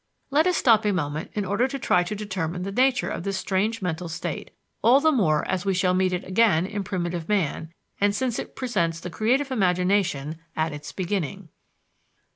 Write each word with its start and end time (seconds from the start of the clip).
Let 0.31 0.47
us 0.47 0.57
stop 0.57 0.83
a 0.83 0.91
moment 0.91 1.29
in 1.35 1.45
order 1.45 1.67
to 1.67 1.77
try 1.77 2.01
to 2.05 2.15
determine 2.15 2.63
the 2.63 2.71
nature 2.71 3.11
of 3.11 3.21
this 3.21 3.37
strange 3.37 3.83
mental 3.83 4.09
state, 4.09 4.49
all 4.81 4.99
the 4.99 5.11
more 5.11 5.47
as 5.47 5.63
we 5.63 5.75
shall 5.75 5.93
meet 5.93 6.11
it 6.11 6.23
again 6.23 6.65
in 6.65 6.83
primitive 6.83 7.29
man, 7.29 7.71
and 7.99 8.15
since 8.15 8.39
it 8.39 8.55
presents 8.55 8.99
the 8.99 9.11
creative 9.11 9.51
imagination 9.51 10.37
at 10.55 10.73
its 10.73 10.91
beginning. 10.91 11.49